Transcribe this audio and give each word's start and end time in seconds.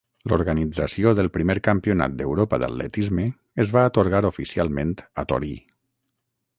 L'organització 0.31 1.11
del 1.19 1.29
primer 1.35 1.55
Campionat 1.67 2.17
d'Europa 2.23 2.59
d'Atletisme 2.65 3.29
es 3.65 3.75
va 3.77 3.87
atorgar 3.93 4.27
oficialment 4.35 4.99
a 5.25 5.29
Torí. 5.35 5.57